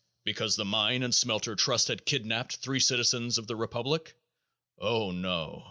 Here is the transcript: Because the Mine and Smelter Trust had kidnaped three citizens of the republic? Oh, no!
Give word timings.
Because 0.23 0.55
the 0.55 0.65
Mine 0.65 1.03
and 1.03 1.13
Smelter 1.13 1.55
Trust 1.55 1.87
had 1.89 2.07
kidnaped 2.07 2.55
three 2.55 2.79
citizens 2.79 3.37
of 3.37 3.45
the 3.45 3.55
republic? 3.55 4.15
Oh, 4.79 5.11
no! 5.11 5.59